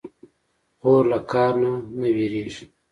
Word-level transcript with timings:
خور 0.79 1.03
له 1.11 1.19
کار 1.31 1.53
نه 1.63 1.71
نه 1.99 2.07
وېرېږي. 2.15 2.65